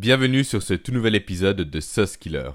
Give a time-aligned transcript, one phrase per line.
[0.00, 2.48] Bienvenue sur ce tout nouvel épisode de Sauce Killer,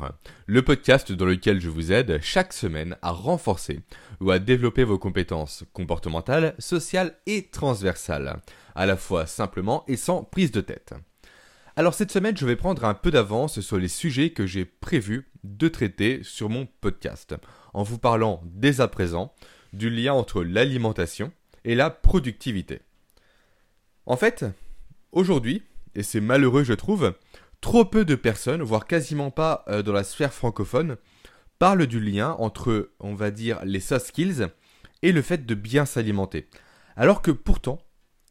[0.48, 3.82] le podcast dans lequel je vous aide chaque semaine à renforcer
[4.20, 8.42] ou à développer vos compétences comportementales, sociales et transversales,
[8.74, 10.96] à la fois simplement et sans prise de tête.
[11.76, 15.30] Alors cette semaine, je vais prendre un peu d'avance sur les sujets que j'ai prévu
[15.44, 17.36] de traiter sur mon podcast,
[17.76, 19.36] en vous parlant dès à présent
[19.72, 21.32] du lien entre l'alimentation
[21.64, 22.80] et la productivité.
[24.08, 24.46] En fait,
[25.12, 25.62] aujourd'hui,
[25.96, 27.14] et c'est malheureux je trouve,
[27.62, 30.98] trop peu de personnes, voire quasiment pas euh, dans la sphère francophone,
[31.60, 34.48] parlent du lien entre, on va dire, les soft skills
[35.02, 36.48] et le fait de bien s'alimenter.
[36.96, 37.80] Alors que pourtant,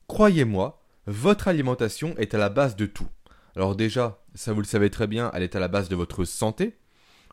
[0.07, 3.09] croyez-moi, votre alimentation est à la base de tout.
[3.57, 6.25] Alors déjà, ça vous le savez très bien, elle est à la base de votre
[6.25, 6.77] santé,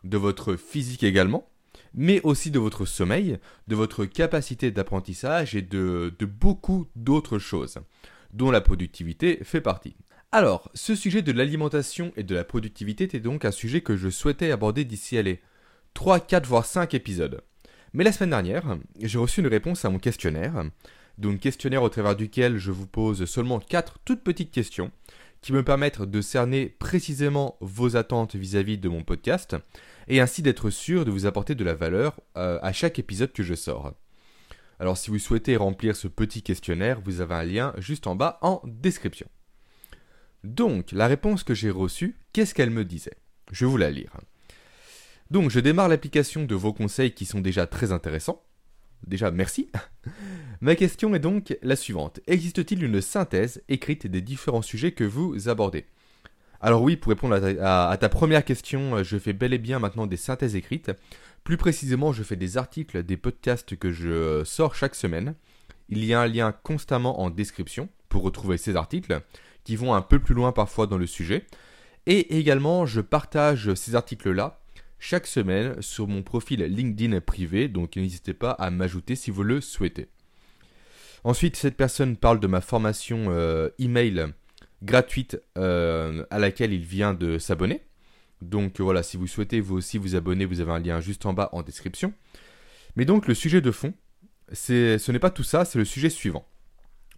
[0.04, 1.48] de votre physique également,
[1.94, 3.38] mais aussi de votre sommeil,
[3.68, 7.78] de votre capacité d'apprentissage et de, de beaucoup d'autres choses,
[8.32, 9.96] dont la productivité fait partie.
[10.34, 14.08] Alors, ce sujet de l'alimentation et de la productivité était donc un sujet que je
[14.08, 15.22] souhaitais aborder d'ici à
[15.92, 17.42] 3, 4, voire 5 épisodes.
[17.92, 20.64] Mais la semaine dernière, j'ai reçu une réponse à mon questionnaire,
[21.18, 24.90] donc questionnaire au travers duquel je vous pose seulement 4 toutes petites questions
[25.42, 29.54] qui me permettent de cerner précisément vos attentes vis-à-vis de mon podcast
[30.08, 33.42] et ainsi d'être sûr de vous apporter de la valeur euh, à chaque épisode que
[33.42, 33.92] je sors.
[34.80, 38.38] Alors si vous souhaitez remplir ce petit questionnaire, vous avez un lien juste en bas
[38.40, 39.28] en description.
[40.44, 43.16] Donc, la réponse que j'ai reçue, qu'est-ce qu'elle me disait?
[43.50, 44.12] Je vais vous la lire.
[45.30, 48.42] Donc, je démarre l'application de vos conseils qui sont déjà très intéressants.
[49.06, 49.70] Déjà, merci.
[50.60, 52.20] Ma question est donc la suivante.
[52.26, 55.86] Existe-t-il une synthèse écrite des différents sujets que vous abordez?
[56.60, 60.16] Alors oui, pour répondre à ta, première question, je fais bel et bien maintenant des
[60.16, 60.92] synthèses écrites.
[61.42, 65.34] Plus précisément, je fais des articles, des podcasts que je sors chaque semaine.
[65.88, 69.20] Il y a un lien constamment en description pour retrouver ces articles
[69.64, 71.46] qui vont un peu plus loin parfois dans le sujet.
[72.06, 74.60] Et également, je partage ces articles-là
[74.98, 79.60] chaque semaine sur mon profil LinkedIn privé, donc n'hésitez pas à m'ajouter si vous le
[79.60, 80.08] souhaitez.
[81.24, 84.26] Ensuite, cette personne parle de ma formation euh, email
[84.82, 87.82] gratuite euh, à laquelle il vient de s'abonner.
[88.42, 91.32] Donc voilà, si vous souhaitez vous aussi vous abonner, vous avez un lien juste en
[91.32, 92.12] bas en description.
[92.96, 93.94] Mais donc le sujet de fond,
[94.52, 96.46] ce n'est pas tout ça, c'est le sujet suivant.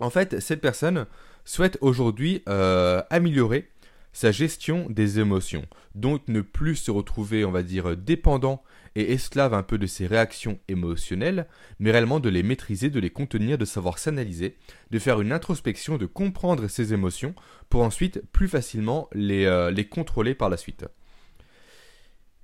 [0.00, 1.06] En fait, cette personne
[1.44, 3.69] souhaite aujourd'hui euh, améliorer
[4.12, 8.62] sa gestion des émotions, donc ne plus se retrouver, on va dire, dépendant
[8.94, 11.49] et esclave un peu de ses réactions émotionnelles,
[11.81, 14.56] mais réellement de les maîtriser, de les contenir, de savoir s'analyser,
[14.93, 17.34] de faire une introspection, de comprendre ses émotions,
[17.69, 20.87] pour ensuite plus facilement les, euh, les contrôler par la suite.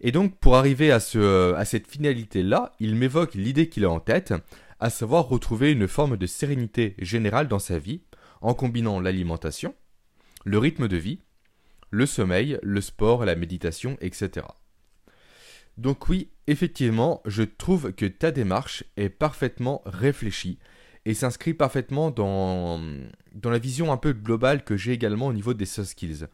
[0.01, 4.01] Et donc, pour arriver à, ce, à cette finalité-là, il m'évoque l'idée qu'il a en
[4.01, 4.35] tête,
[4.81, 8.01] à savoir retrouver une forme de sérénité générale dans sa vie,
[8.41, 9.75] en combinant l'alimentation,
[10.45, 11.21] le rythme de vie,
[11.91, 14.47] le sommeil, le sport, la méditation, etc.
[15.77, 20.59] Donc oui, effectivement, je trouve que ta démarche est parfaitement réfléchie
[21.07, 22.81] et s'inscrit parfaitement dans,
[23.43, 26.27] la vision un peu globale que j'ai également au niveau des soft skills.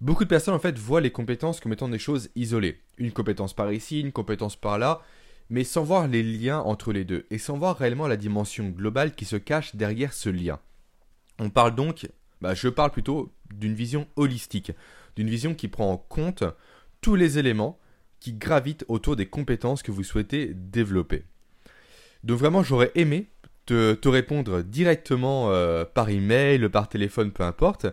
[0.00, 2.80] Beaucoup de personnes en fait voient les compétences comme étant des choses isolées.
[2.98, 5.02] Une compétence par ici, une compétence par là,
[5.50, 9.14] mais sans voir les liens entre les deux et sans voir réellement la dimension globale
[9.14, 10.60] qui se cache derrière ce lien.
[11.38, 12.08] On parle donc,
[12.40, 14.72] bah, je parle plutôt d'une vision holistique,
[15.16, 16.44] d'une vision qui prend en compte
[17.00, 17.78] tous les éléments
[18.20, 21.24] qui gravitent autour des compétences que vous souhaitez développer.
[22.22, 23.28] Donc vraiment, j'aurais aimé
[23.66, 27.86] te, répondre directement euh, par email, par téléphone, peu importe,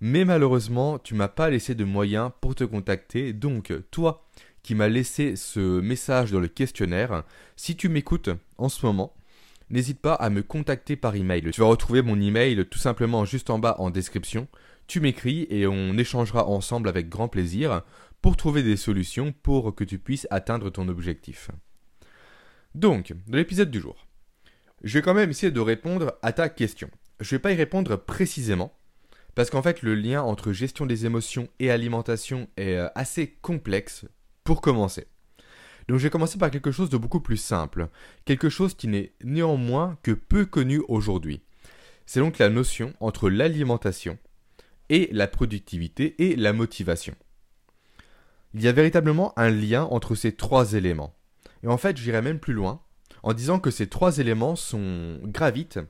[0.00, 3.32] mais malheureusement, tu m'as pas laissé de moyens pour te contacter.
[3.32, 4.26] Donc, toi
[4.62, 7.24] qui m'as laissé ce message dans le questionnaire,
[7.56, 9.14] si tu m'écoutes en ce moment,
[9.70, 11.50] n'hésite pas à me contacter par email.
[11.52, 14.48] Tu vas retrouver mon email tout simplement juste en bas en description.
[14.86, 17.82] Tu m'écris et on échangera ensemble avec grand plaisir
[18.20, 21.50] pour trouver des solutions pour que tu puisses atteindre ton objectif.
[22.74, 24.06] Donc, dans l'épisode du jour,
[24.82, 26.90] je vais quand même essayer de répondre à ta question.
[27.20, 28.72] Je ne vais pas y répondre précisément,
[29.34, 34.06] parce qu'en fait le lien entre gestion des émotions et alimentation est euh, assez complexe
[34.44, 35.06] pour commencer.
[35.90, 37.88] Donc je vais par quelque chose de beaucoup plus simple,
[38.24, 41.42] quelque chose qui n'est néanmoins que peu connu aujourd'hui.
[42.06, 44.16] C'est donc la notion entre l'alimentation
[44.88, 47.16] et la productivité et la motivation.
[48.54, 51.16] Il y a véritablement un lien entre ces trois éléments.
[51.64, 52.80] Et en fait, j'irai même plus loin
[53.24, 55.80] en disant que ces trois éléments sont gravitent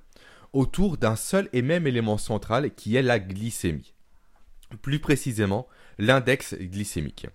[0.55, 3.93] autour d'un seul et même élément central qui est la glycémie.
[4.81, 5.69] Plus précisément,
[5.99, 7.26] l'index glycémique.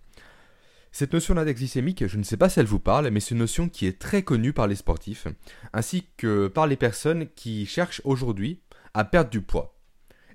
[0.98, 3.40] Cette notion d'index glycémique, je ne sais pas si elle vous parle, mais c'est une
[3.40, 5.28] notion qui est très connue par les sportifs,
[5.74, 8.62] ainsi que par les personnes qui cherchent aujourd'hui
[8.94, 9.78] à perdre du poids.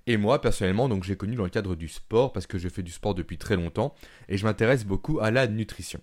[0.07, 2.83] Et moi, personnellement, donc j'ai connu dans le cadre du sport, parce que je fais
[2.83, 3.95] du sport depuis très longtemps,
[4.29, 6.03] et je m'intéresse beaucoup à la nutrition.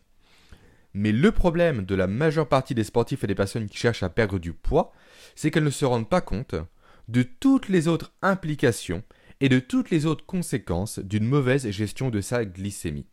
[0.96, 4.10] Mais le problème de la majeure partie des sportifs et des personnes qui cherchent à
[4.10, 4.92] perdre du poids,
[5.36, 6.56] c'est qu'elles ne se rendent pas compte
[7.10, 9.04] de toutes les autres implications
[9.40, 13.06] et de toutes les autres conséquences d'une mauvaise gestion de sa glycémie.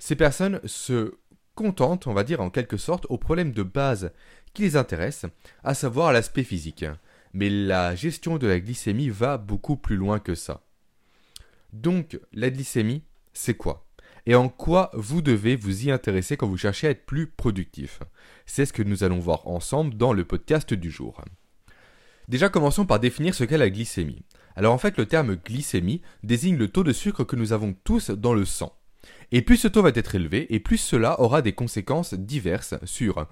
[0.00, 1.14] Ces personnes se
[1.54, 4.12] contentent, on va dire en quelque sorte, au problème de base
[4.54, 5.26] qui les intéresse,
[5.62, 6.86] à savoir l'aspect physique.
[7.34, 10.62] Mais la gestion de la glycémie va beaucoup plus loin que ça.
[11.74, 13.04] Donc, la glycémie,
[13.34, 13.86] c'est quoi?
[14.24, 18.00] Et en quoi vous devez vous y intéresser quand vous cherchez à être plus productif?
[18.46, 21.22] C'est ce que nous allons voir ensemble dans le podcast du jour.
[22.26, 24.24] Déjà commençons par définir ce qu'est la glycémie.
[24.56, 28.10] Alors en fait le terme glycémie désigne le taux de sucre que nous avons tous
[28.10, 28.79] dans le sang.
[29.32, 33.26] Et plus ce taux va être élevé, et plus cela aura des conséquences diverses sur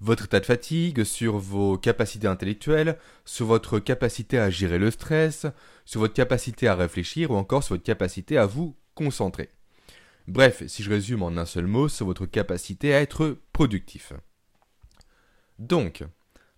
[0.00, 5.46] votre état de fatigue, sur vos capacités intellectuelles, sur votre capacité à gérer le stress,
[5.84, 9.50] sur votre capacité à réfléchir ou encore sur votre capacité à vous concentrer.
[10.26, 14.12] Bref, si je résume en un seul mot, c'est votre capacité à être productif.
[15.58, 16.04] Donc,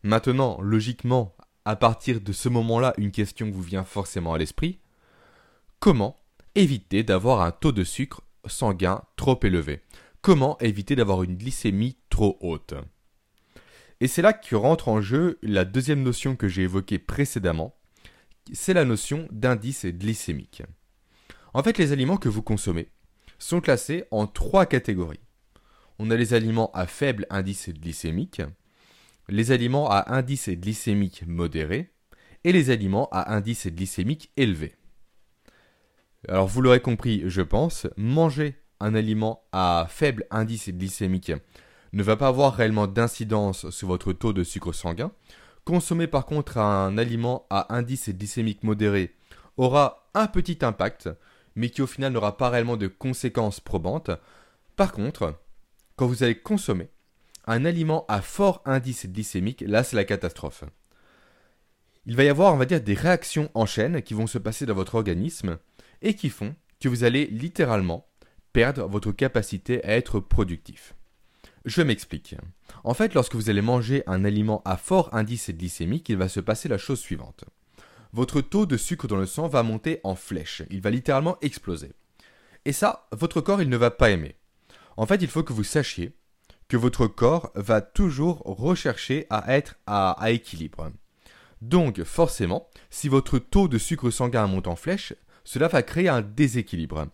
[0.03, 4.81] maintenant, logiquement, à partir de ce moment-là, une question vous vient forcément à l'esprit.
[5.79, 6.17] Comment
[6.57, 9.83] éviter d'avoir un taux de sucre sanguin trop élevé
[10.23, 12.75] Comment éviter d'avoir une glycémie trop haute?
[14.01, 17.75] Et c'est là que rentre en jeu la deuxième notion que j'ai évoquée précédemment,
[18.53, 20.63] c'est la notion d'indice glycémique.
[21.55, 22.89] En fait, les aliments que vous consommez,
[23.39, 25.21] sont classés en trois catégories.
[25.99, 28.43] On a les aliments à faible indice glycémique,
[29.29, 31.91] les aliments à indice glycémique modéré
[32.45, 34.75] et les aliments à indice glycémique élevé.
[36.29, 41.33] Alors vous l'aurez compris, je pense, manger un aliment à faible indice glycémique
[41.93, 45.11] ne va pas avoir réellement d'incidence sur votre taux de sucre sanguin.
[45.65, 49.15] Consommer par contre un aliment à indice glycémique modéré
[49.57, 51.09] aura un petit impact
[51.57, 54.11] mais qui au final n'aura pas réellement de conséquences probantes.
[54.77, 55.35] Par contre,
[55.97, 56.89] quand vous allez consommer
[57.47, 60.65] un aliment à fort indice glycémique, là c'est la catastrophe.
[62.07, 64.65] Il va y avoir, on va dire, des réactions en chaîne qui vont se passer
[64.65, 65.59] dans votre organisme
[66.03, 68.07] et qui font que vous allez littéralement
[68.53, 70.95] perdre votre capacité à être productif.
[71.65, 72.35] Je m'explique.
[72.85, 76.41] En fait, lorsque vous allez manger un aliment à fort indice glycémique, il va se
[76.41, 77.45] passer la chose suivante
[78.13, 80.63] votre taux de sucre dans le sang va monter en flèche.
[80.71, 81.93] Il va littéralement exploser.
[82.65, 84.37] Et ça, votre corps, il ne va pas aimer.
[84.97, 86.13] En fait, il faut que vous sachiez
[86.69, 90.91] que votre corps va toujours rechercher à être à, équilibre.
[91.63, 95.15] Donc, forcément, si votre taux de sucre sanguin monte en flèche,
[95.45, 97.07] cela va créer un déséquilibre.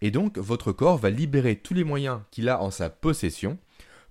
[0.00, 3.58] Et donc, votre corps va libérer tous les moyens qu'il a en sa possession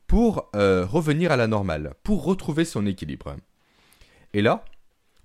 [0.08, 3.36] pour euh, revenir à la normale, pour retrouver son équilibre.
[4.34, 4.66] Et là,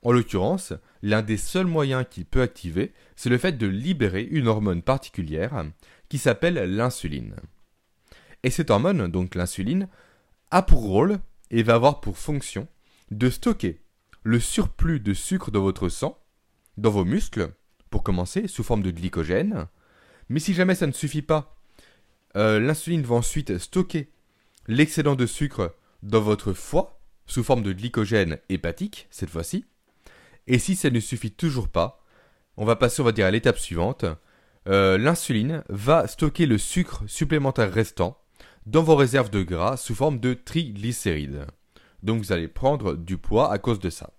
[0.03, 4.49] en l'occurrence, l'un des seuls moyens qu'il peut activer, c'est le fait de libérer une
[4.49, 5.65] hormone particulière
[6.11, 7.37] qui s'appelle l'insuline.
[8.43, 9.89] Et cette hormone, donc l'insuline,
[10.51, 11.19] a pour rôle
[11.51, 12.69] et va avoir pour fonction
[13.11, 13.81] de stocker
[14.23, 16.19] le surplus de sucre dans votre sang,
[16.77, 17.51] dans vos muscles,
[17.95, 19.69] pour commencer, sous forme de glycogène.
[20.29, 21.57] Mais si jamais ça ne suffit pas,
[22.35, 24.11] euh, l'insuline va ensuite stocker
[24.67, 29.65] l'excédent de sucre dans votre foie, sous forme de glycogène hépatique, cette fois-ci.
[30.49, 32.03] Et si ça ne suffit toujours pas,
[32.57, 34.07] on va passer, on va dire, à l'étape suivante.
[34.67, 38.19] Euh, l'insuline va stocker le sucre supplémentaire restant
[38.67, 41.47] dans vos réserves de gras sous forme de triglycérides.
[42.03, 44.14] Donc vous allez prendre du poids à cause de ça.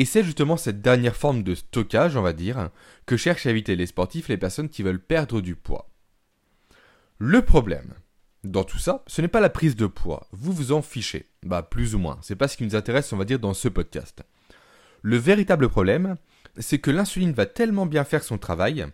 [0.00, 2.70] Et c'est justement cette dernière forme de stockage, on va dire,
[3.04, 5.90] que cherchent à éviter les sportifs, les personnes qui veulent perdre du poids.
[7.18, 7.92] Le problème,
[8.42, 10.26] dans tout ça, ce n'est pas la prise de poids.
[10.32, 11.26] Vous vous en fichez.
[11.42, 12.18] Bah, plus ou moins.
[12.22, 14.22] C'est pas ce qui nous intéresse, on va dire, dans ce podcast.
[15.02, 16.16] Le véritable problème,
[16.56, 18.86] c'est que l'insuline va tellement bien faire son travail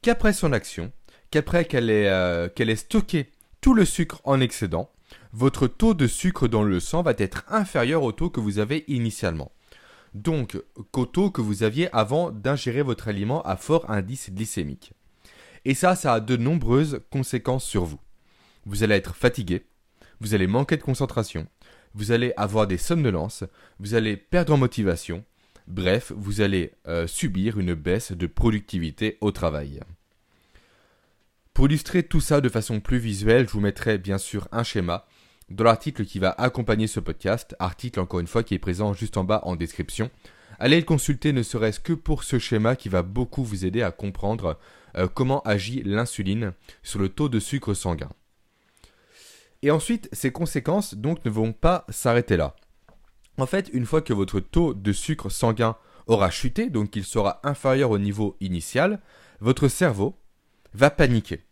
[0.00, 0.90] qu'après son action,
[1.30, 4.90] qu'après qu'elle ait, qu'elle ait stocké tout le sucre en excédent,
[5.34, 8.86] votre taux de sucre dans le sang va être inférieur au taux que vous avez
[8.88, 9.52] initialement.
[10.16, 10.56] Donc
[11.12, 14.92] taux que vous aviez avant d'ingérer votre aliment à fort indice glycémique.
[15.64, 18.00] Et ça, ça a de nombreuses conséquences sur vous.
[18.64, 19.66] Vous allez être fatigué,
[20.20, 21.46] vous allez manquer de concentration,
[21.94, 23.44] vous allez avoir des somnolences,
[23.78, 25.24] vous allez perdre en motivation,
[25.66, 29.80] Bref, vous allez euh, subir une baisse de productivité au travail.
[31.54, 35.06] Pour illustrer tout ça de façon plus visuelle, je vous mettrai bien sûr un schéma
[35.50, 39.16] dans l'article qui va accompagner ce podcast, article encore une fois qui est présent juste
[39.16, 40.10] en bas en description.
[40.58, 43.90] Allez le consulter ne serait-ce que pour ce schéma qui va beaucoup vous aider à
[43.90, 44.58] comprendre
[44.96, 48.10] euh, comment agit l'insuline sur le taux de sucre sanguin.
[49.62, 52.56] Et ensuite, ces conséquences donc ne vont pas s'arrêter là.
[53.38, 55.76] En fait, une fois que votre taux de sucre sanguin
[56.06, 59.00] aura chuté, donc il sera inférieur au niveau initial,
[59.40, 60.18] votre cerveau
[60.72, 61.45] va paniquer.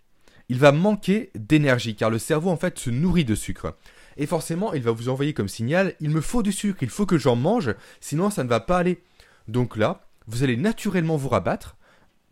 [0.49, 3.77] Il va manquer d'énergie car le cerveau en fait se nourrit de sucre.
[4.17, 7.07] Et forcément, il va vous envoyer comme signal, il me faut du sucre, il faut
[7.07, 9.03] que j'en mange, sinon ça ne va pas aller.
[9.49, 11.77] Donc là, vous allez naturellement vous rabattre,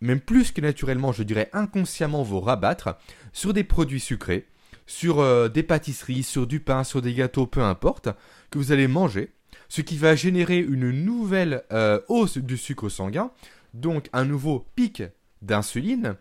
[0.00, 2.96] même plus que naturellement, je dirais inconsciemment vous rabattre
[3.32, 4.46] sur des produits sucrés,
[4.86, 8.08] sur euh, des pâtisseries, sur du pain, sur des gâteaux, peu importe,
[8.50, 9.32] que vous allez manger,
[9.68, 13.30] ce qui va générer une nouvelle euh, hausse du sucre sanguin,
[13.74, 15.02] donc un nouveau pic
[15.40, 16.16] d'insuline.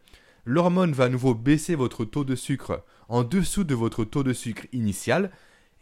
[0.46, 4.34] L'hormone va à nouveau baisser votre taux de sucre en dessous de votre taux de
[4.34, 5.32] sucre initial,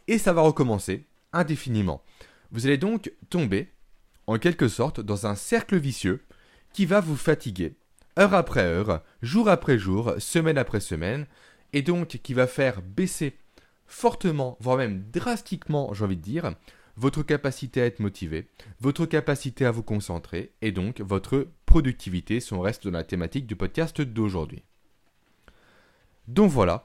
[0.08, 2.02] et ça va recommencer indéfiniment.
[2.50, 3.68] Vous allez donc tomber,
[4.26, 6.24] en quelque sorte, dans un cercle vicieux
[6.72, 7.74] qui va vous fatiguer,
[8.18, 11.26] heure après heure, jour après jour, semaine après semaine,
[11.72, 13.36] et donc qui va faire baisser
[13.86, 16.54] fortement, voire même drastiquement, j'ai envie de dire,
[16.96, 18.48] votre capacité à être motivé,
[18.80, 23.46] votre capacité à vous concentrer, et donc votre productivité si on reste dans la thématique
[23.46, 24.64] du podcast d'aujourd'hui.
[26.26, 26.84] Donc voilà,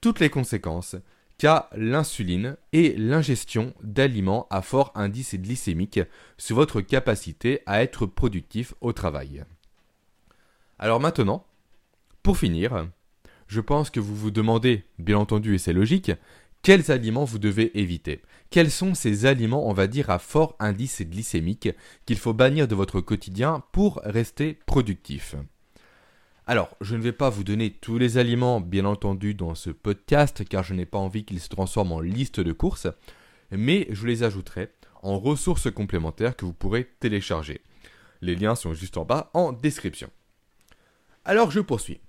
[0.00, 0.94] toutes les conséquences
[1.36, 5.98] qu'a l'insuline et l'ingestion d'aliments à fort indice glycémique
[6.38, 9.44] sur votre capacité à être productif au travail.
[10.78, 11.44] Alors maintenant,
[12.22, 12.86] pour finir,
[13.48, 16.12] je pense que vous vous demandez, bien entendu et c'est logique,
[16.62, 18.20] quels aliments vous devez éviter?
[18.50, 21.70] Quels sont ces aliments, on va dire, à fort indice glycémique
[22.04, 25.36] qu'il faut bannir de votre quotidien pour rester productif?
[26.46, 30.44] Alors, je ne vais pas vous donner tous les aliments, bien entendu, dans ce podcast,
[30.46, 32.88] car je n'ai pas envie qu'ils se transforment en liste de courses,
[33.50, 34.68] mais je les ajouterai
[35.02, 37.62] en ressources complémentaires que vous pourrez télécharger.
[38.20, 40.10] Les liens sont juste en bas en description.
[41.24, 42.00] Alors, je poursuis.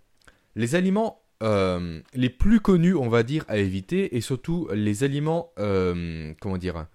[0.55, 5.51] Les aliments euh, les plus connus, on va dire, à éviter, et surtout les aliments,
[5.60, 6.86] euh, comment dire,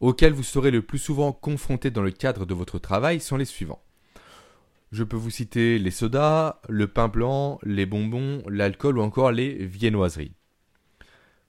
[0.00, 3.44] auxquels vous serez le plus souvent confronté dans le cadre de votre travail sont les
[3.44, 3.82] suivants.
[4.92, 9.52] Je peux vous citer les sodas, le pain blanc, les bonbons, l'alcool ou encore les
[9.66, 10.32] viennoiseries.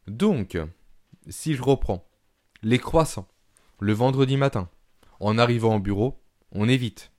[0.08, 0.58] Donc,
[1.28, 2.08] si je reprends,
[2.64, 3.28] les croissants,
[3.80, 4.70] le vendredi matin,
[5.20, 6.20] en arrivant au bureau,
[6.52, 7.12] on évite.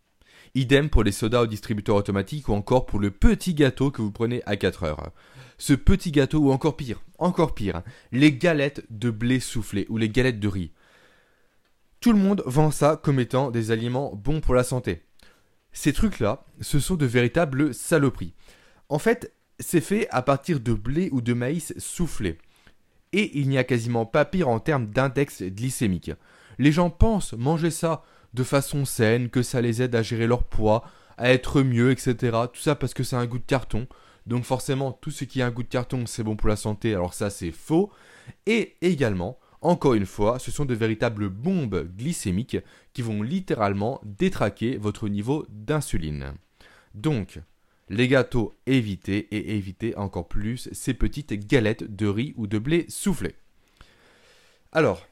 [0.55, 4.11] Idem pour les sodas au distributeur automatique ou encore pour le petit gâteau que vous
[4.11, 5.11] prenez à 4 heures.
[5.59, 10.09] Ce petit gâteau ou encore pire, encore pire, les galettes de blé soufflé ou les
[10.09, 10.73] galettes de riz.
[12.01, 15.03] Tout le monde vend ça comme étant des aliments bons pour la santé.
[15.73, 18.35] Ces trucs-là, ce sont de véritables saloperies.
[18.89, 22.39] En fait, c'est fait à partir de blé ou de maïs soufflé.
[23.13, 26.13] Et il n'y a quasiment pas pire en termes d'index glycémique.
[26.59, 28.03] Les gens pensent manger ça
[28.35, 30.85] de façon saine, que ça les aide à gérer leur poids,
[31.17, 32.15] à être mieux, etc.
[32.53, 33.87] Tout ça parce que c'est un goût de carton.
[34.27, 36.95] Donc forcément, tout ce qui a un goût de carton, c'est bon pour la santé.
[36.95, 37.91] Alors ça, c'est faux.
[38.47, 42.59] Et également, encore une fois, ce sont de véritables bombes glycémiques
[42.93, 46.35] qui vont littéralement détraquer votre niveau d'insuline.
[46.95, 47.41] Donc,
[47.89, 52.85] les gâteaux, évitez et évitez encore plus ces petites galettes de riz ou de blé
[52.89, 53.35] soufflé.
[54.73, 55.08] Alors,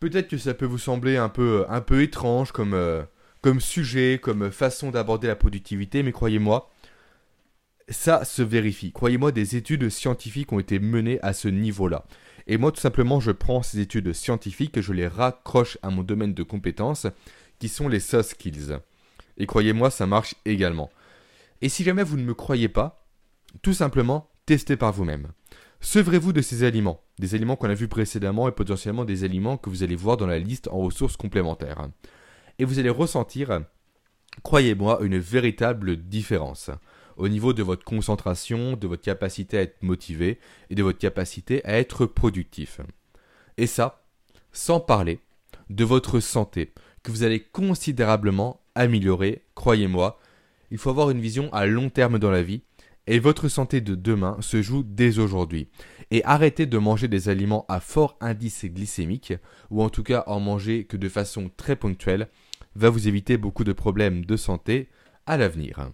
[0.00, 3.02] peut-être que ça peut vous sembler un peu, un peu étrange comme, euh,
[3.40, 6.70] comme sujet, comme façon d'aborder la productivité, mais croyez-moi,
[7.88, 8.92] ça se vérifie.
[8.92, 12.04] Croyez-moi, des études scientifiques ont été menées à ce niveau-là.
[12.46, 16.02] Et moi, tout simplement, je prends ces études scientifiques et je les raccroche à mon
[16.02, 17.06] domaine de compétences,
[17.58, 18.78] qui sont les soft skills.
[19.36, 20.90] Et croyez-moi, ça marche également.
[21.62, 23.06] Et si jamais vous ne me croyez pas,
[23.62, 25.28] tout simplement, testez par vous-même.
[25.84, 29.68] Sevrez-vous de ces aliments, des aliments qu'on a vus précédemment et potentiellement des aliments que
[29.68, 31.88] vous allez voir dans la liste en ressources complémentaires.
[32.58, 33.60] Et vous allez ressentir,
[34.42, 36.70] croyez-moi, une véritable différence
[37.18, 41.62] au niveau de votre concentration, de votre capacité à être motivé et de votre capacité
[41.66, 42.80] à être productif.
[43.58, 44.06] Et ça,
[44.52, 45.20] sans parler
[45.68, 46.72] de votre santé,
[47.02, 50.18] que vous allez considérablement améliorer, croyez-moi.
[50.70, 52.62] Il faut avoir une vision à long terme dans la vie,
[53.06, 55.68] et votre santé de demain se joue dès aujourd'hui.
[56.10, 59.34] Et arrêtez de manger des aliments à fort indice glycémique,
[59.70, 62.28] ou en tout cas en manger que de façon très ponctuelle,
[62.74, 64.88] va vous éviter beaucoup de problèmes de santé
[65.26, 65.90] à l'avenir.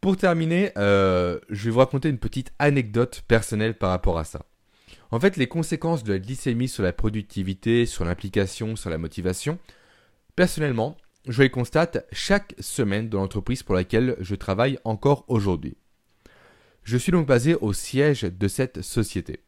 [0.00, 4.44] Pour terminer, euh, je vais vous raconter une petite anecdote personnelle par rapport à ça.
[5.10, 9.58] En fait, les conséquences de la glycémie sur la productivité, sur l'implication, sur la motivation,
[10.36, 10.96] personnellement,
[11.28, 15.76] je les constate chaque semaine dans l'entreprise pour laquelle je travaille encore aujourd'hui.
[16.84, 19.40] Je suis donc basé au siège de cette société.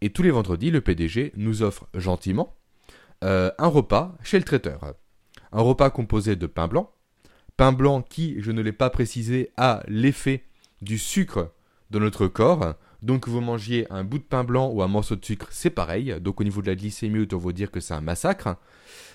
[0.00, 2.56] Et tous les vendredis, le PDG nous offre gentiment
[3.22, 4.94] euh, un repas chez le traiteur.
[5.52, 6.90] Un repas composé de pain blanc,
[7.56, 10.44] pain blanc qui, je ne l'ai pas précisé, a l'effet
[10.82, 11.52] du sucre
[11.90, 12.74] dans notre corps.
[13.02, 16.16] Donc vous mangiez un bout de pain blanc ou un morceau de sucre, c'est pareil.
[16.20, 18.56] Donc au niveau de la glycémie, autant vous dire que c'est un massacre.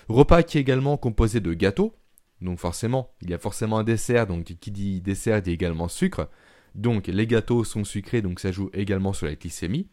[0.08, 1.94] Repas qui est également composé de gâteaux.
[2.40, 4.26] Donc forcément, il y a forcément un dessert.
[4.26, 6.28] Donc qui dit dessert dit également sucre.
[6.74, 9.88] Donc les gâteaux sont sucrés, donc ça joue également sur la glycémie.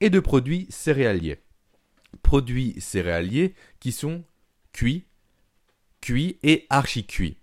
[0.00, 1.42] Et de produits céréaliers.
[2.22, 4.24] Produits céréaliers qui sont
[4.72, 5.06] cuits,
[6.00, 7.38] cuits et archi-cuits.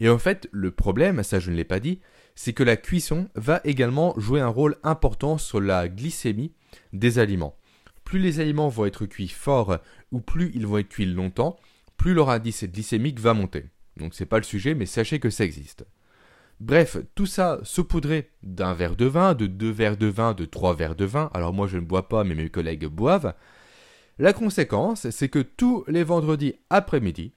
[0.00, 2.00] Et en fait, le problème, ça je ne l'ai pas dit,
[2.34, 6.52] c'est que la cuisson va également jouer un rôle important sur la glycémie
[6.92, 7.56] des aliments.
[8.04, 9.78] Plus les aliments vont être cuits fort
[10.12, 11.56] ou plus ils vont être cuits longtemps,
[11.96, 13.66] plus leur indice glycémique va monter.
[13.96, 15.86] Donc c'est pas le sujet, mais sachez que ça existe.
[16.60, 20.74] Bref, tout ça saupoudré d'un verre de vin, de deux verres de vin, de trois
[20.74, 21.30] verres de vin.
[21.34, 23.34] Alors moi je ne bois pas, mais mes collègues boivent.
[24.18, 27.32] La conséquence, c'est que tous les vendredis après-midi,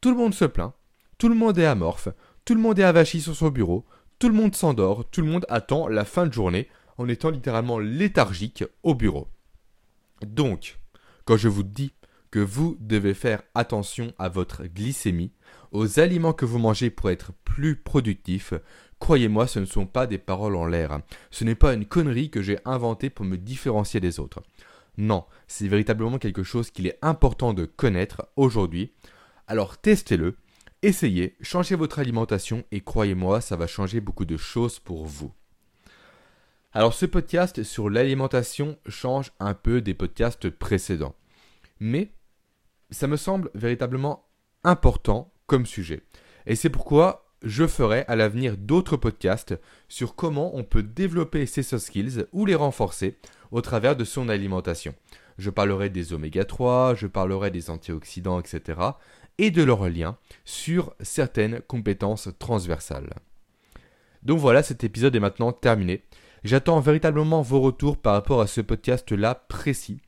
[0.00, 0.72] tout le monde se plaint,
[1.18, 2.08] tout le monde est amorphe,
[2.44, 3.84] tout le monde est avachi sur son bureau,
[4.18, 7.78] tout le monde s'endort, tout le monde attend la fin de journée en étant littéralement
[7.78, 9.28] léthargique au bureau.
[10.24, 10.78] Donc,
[11.24, 11.92] quand je vous dis
[12.32, 15.32] que vous devez faire attention à votre glycémie,
[15.70, 18.54] aux aliments que vous mangez pour être plus productif,
[18.98, 21.00] croyez-moi, ce ne sont pas des paroles en l'air.
[21.30, 24.42] Ce n'est pas une connerie que j'ai inventée pour me différencier des autres.
[24.96, 28.92] Non, c'est véritablement quelque chose qu'il est important de connaître aujourd'hui.
[29.46, 30.36] Alors testez-le,
[30.82, 35.32] essayez, changez votre alimentation et croyez-moi, ça va changer beaucoup de choses pour vous.
[36.72, 41.14] Alors ce podcast sur l'alimentation change un peu des podcasts précédents.
[41.78, 42.12] Mais
[42.92, 44.28] ça me semble véritablement
[44.64, 46.02] important comme sujet.
[46.46, 49.58] Et c'est pourquoi je ferai à l'avenir d'autres podcasts
[49.88, 53.16] sur comment on peut développer ses soft skills ou les renforcer
[53.50, 54.94] au travers de son alimentation.
[55.38, 58.80] Je parlerai des oméga 3, je parlerai des antioxydants, etc.
[59.38, 63.14] et de leurs liens sur certaines compétences transversales.
[64.22, 66.04] Donc voilà, cet épisode est maintenant terminé.
[66.44, 70.00] J'attends véritablement vos retours par rapport à ce podcast-là précis,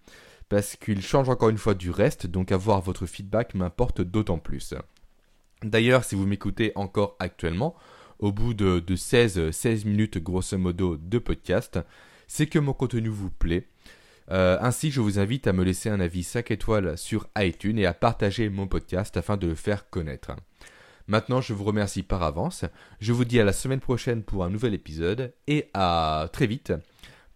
[0.49, 4.75] parce qu'il change encore une fois du reste, donc avoir votre feedback m'importe d'autant plus.
[5.63, 7.75] D'ailleurs, si vous m'écoutez encore actuellement,
[8.19, 11.79] au bout de, 16, 16 minutes grosso modo de podcast,
[12.27, 13.69] c'est que mon contenu vous plaît.
[14.31, 17.87] Euh, ainsi, je vous invite à me laisser un avis 5 étoiles sur iTunes et
[17.87, 20.33] à partager mon podcast afin de le faire connaître.
[21.07, 22.65] Maintenant, je vous remercie par avance.
[23.01, 26.73] Je vous dis à la semaine prochaine pour un nouvel épisode et à très vite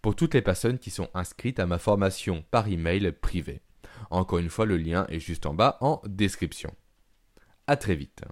[0.01, 3.61] pour toutes les personnes qui sont inscrites à ma formation par email privé.
[4.09, 6.73] Encore une fois, le lien est juste en bas en description.
[7.67, 8.23] À très vite.